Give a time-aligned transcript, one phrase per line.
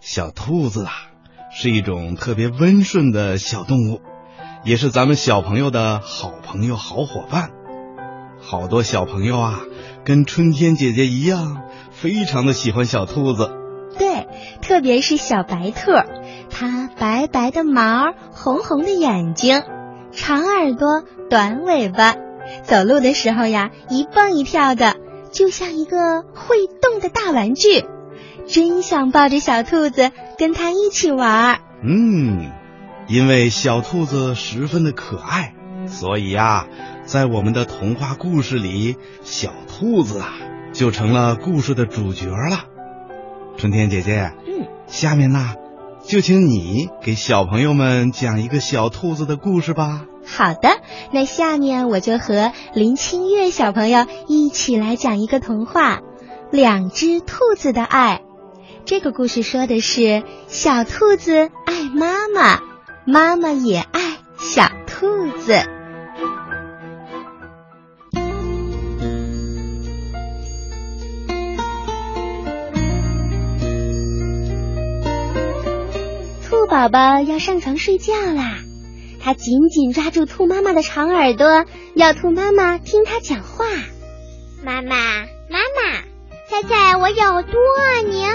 [0.00, 0.92] 小兔子啊，
[1.52, 4.00] 是一种特别温顺的小动物，
[4.64, 7.50] 也是咱们小朋友的好朋友、好伙伴。
[8.40, 9.60] 好多小朋友啊，
[10.04, 13.50] 跟春天姐姐一样，非常的喜欢小兔子。
[13.98, 14.26] 对，
[14.62, 15.90] 特别是小白兔，
[16.48, 19.62] 它白白的毛，红红的眼睛，
[20.12, 22.16] 长耳朵，短尾巴，
[22.62, 24.96] 走路的时候呀，一蹦一跳的，
[25.30, 27.84] 就像一个会动的大玩具。
[28.46, 31.60] 真想抱着小兔子跟它一起玩。
[31.82, 32.50] 嗯，
[33.08, 35.54] 因为小兔子十分的可爱，
[35.86, 36.66] 所以呀，
[37.04, 40.34] 在我们的童话故事里，小兔子啊
[40.72, 42.64] 就成了故事的主角了。
[43.56, 45.54] 春天姐姐，嗯，下面呢，
[46.04, 50.06] 就请你给小朋友们讲一个小兔子的故事吧。
[50.24, 50.80] 好的，
[51.12, 55.96] 那下面我就和林清月小朋友一起来讲一个童话
[56.50, 58.22] 《两只兔子的爱》。
[58.84, 62.60] 这个故事说的是小兔子爱妈妈，
[63.04, 65.54] 妈妈也爱小兔子。
[76.48, 78.58] 兔宝宝要上床睡觉啦，
[79.20, 83.66] 它紧紧抓住兔妈妈的长耳朵，要兔妈妈听它讲话。
[84.64, 84.96] 妈妈，
[85.48, 86.02] 妈妈，
[86.50, 88.26] 猜猜我有多爱你？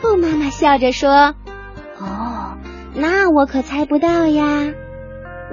[0.00, 1.36] 兔妈妈笑着说
[1.96, 2.58] ：“哦，
[2.92, 4.72] 那我可猜不到呀。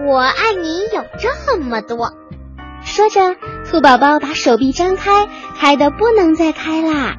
[0.08, 2.14] 我爱你有这么多。”
[2.84, 3.36] 说着，
[3.70, 7.14] 兔宝宝把手臂张开，开的不能再开啦。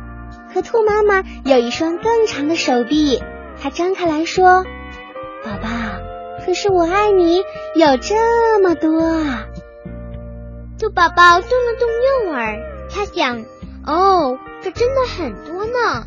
[0.53, 3.23] 可兔妈妈有一双更长的手臂，
[3.63, 4.65] 它张开来说
[5.47, 5.69] ：“宝宝，
[6.45, 7.45] 可是我爱你
[7.77, 8.91] 有这么多。”
[10.81, 11.89] 兔宝宝动了动
[12.27, 12.59] 右耳，
[12.91, 13.45] 它想
[13.89, 16.05] ：“哦，这真的很多呢。”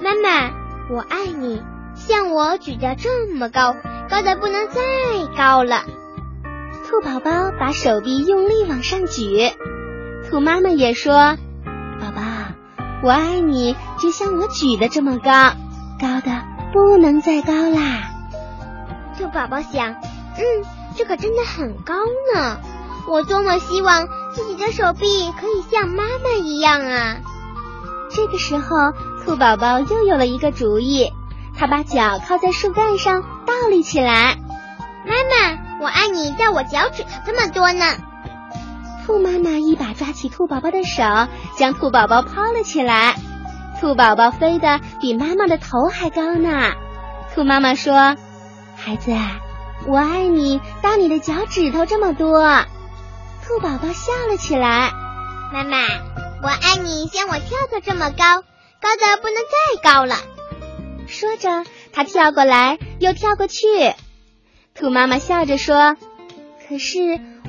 [0.00, 0.52] 妈妈，
[0.88, 1.62] 我爱你，
[1.94, 3.74] 像我举得这么高，
[4.08, 4.82] 高的不能再
[5.36, 5.82] 高了。
[6.86, 9.50] 兔宝宝把手臂用力往上举，
[10.30, 11.36] 兔妈妈也说
[12.00, 12.22] ：“宝宝，
[13.02, 15.52] 我爱你，就像我举的这么高，
[16.00, 18.10] 高的不能再高啦。”
[19.18, 19.94] 兔宝宝想
[20.38, 20.64] ：“嗯，
[20.96, 21.94] 这可真的很高
[22.34, 22.60] 呢，
[23.08, 27.16] 我多么希望自己的手臂可以像妈妈一样啊！”
[28.10, 28.76] 这个时候。
[29.24, 31.12] 兔宝宝又有了一个主意，
[31.54, 34.38] 他把脚靠在树干上倒立起来。
[35.04, 37.84] 妈妈，我爱你，在我脚趾头这么多呢。
[39.04, 41.02] 兔妈妈一把抓起兔宝宝的手，
[41.58, 43.16] 将兔宝宝抛了起来。
[43.78, 46.72] 兔宝宝飞得比妈妈的头还高呢。
[47.34, 48.16] 兔妈妈说
[48.78, 49.12] ：“孩子，
[49.86, 52.64] 我爱你，到你的脚趾头这么多。”
[53.48, 54.92] 兔宝宝笑了起来。
[55.50, 55.78] 妈妈，
[56.42, 58.44] 我爱你，像我跳的这么高。
[58.80, 60.16] 高的不能再高了，
[61.06, 61.64] 说着，
[61.94, 63.66] 他跳过来又跳过去。
[64.74, 65.96] 兔妈妈笑着说
[66.68, 66.98] ：“可是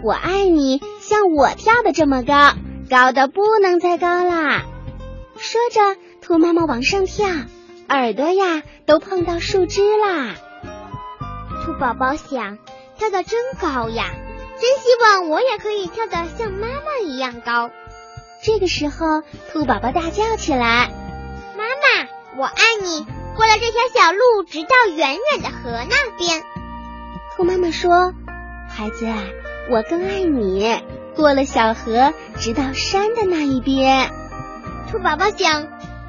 [0.02, 2.54] 我爱你，像我跳的这么高，
[2.90, 4.64] 高的不能再高啦。”
[5.38, 7.28] 说着，兔妈妈往上跳，
[7.90, 10.36] 耳朵呀都碰到树枝啦。
[11.66, 12.58] 兔宝宝想：
[12.98, 14.06] 跳的真高呀，
[14.62, 17.70] 真希望我也可以跳得像妈妈一样高。
[18.44, 19.22] 这个时候，
[19.52, 20.90] 兔宝宝大叫起来。
[21.58, 23.06] 妈妈，我爱你。
[23.36, 26.44] 过了这条小路，直到远远的河那边。
[27.36, 28.14] 兔妈妈说
[28.70, 29.08] ：“孩子，
[29.70, 30.84] 我更爱你。
[31.16, 34.12] 过了小河，直到山的那一边。”
[34.92, 35.64] 兔宝宝想：“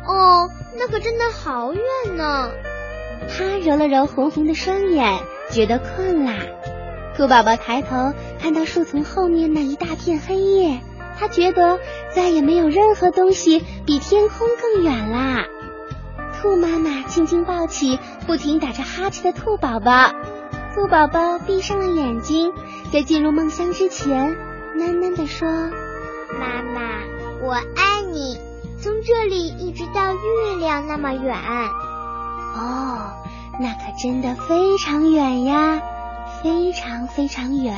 [0.06, 2.50] 哦，那可真的好远呢。”
[3.30, 5.20] 他揉了揉红红的双眼，
[5.52, 6.34] 觉得困啦。
[7.16, 10.80] 兔宝宝抬头看到树丛后面那一大片黑夜。
[11.18, 11.78] 他觉得
[12.14, 15.44] 再也没有任何东西比天空更远啦。
[16.40, 20.12] 兔妈妈轻轻抱起不停打着哈欠的兔宝宝，
[20.74, 22.54] 兔宝宝闭上了眼睛，
[22.90, 24.34] 在进入梦乡之前，
[24.78, 25.46] 喃喃地说
[26.40, 27.02] ：“妈妈，
[27.42, 28.38] 我爱你，
[28.80, 31.36] 从这里一直到月亮那么远。”
[32.56, 33.12] 哦，
[33.60, 35.82] 那可真的非常远呀，
[36.42, 37.74] 非常非常远。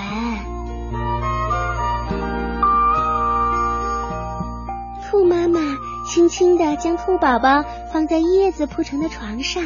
[5.05, 5.61] 兔妈妈
[6.09, 9.63] 轻轻地将兔宝宝放在叶子铺成的床上，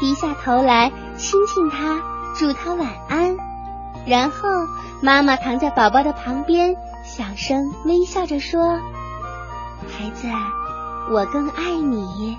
[0.00, 2.00] 低下头来亲亲它，
[2.36, 3.36] 祝它晚安。
[4.06, 4.48] 然后
[5.02, 6.74] 妈妈躺在宝宝的旁边，
[7.04, 8.78] 小声微笑着说
[9.88, 10.26] ：“孩子，
[11.10, 12.36] 我更爱你，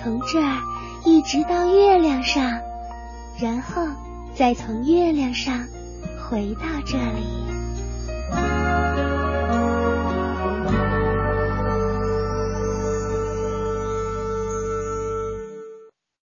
[0.00, 0.56] 从这儿
[1.04, 2.60] 一直到月亮上，
[3.38, 3.82] 然后
[4.38, 5.66] 再从月亮上
[6.16, 7.26] 回到这里。”